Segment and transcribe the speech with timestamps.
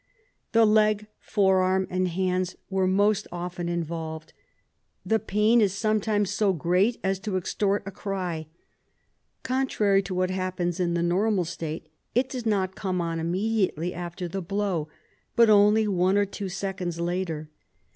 [0.53, 4.33] The leg, forearm, and hands are most often involved.
[5.05, 8.47] The pain is sometimes so great as to extort a cry.
[9.43, 11.85] Contrary to what happens in the normal state,
[12.15, 14.87] it does not come on imme diately after the blow,
[15.35, 17.51] but only one or two seconds later.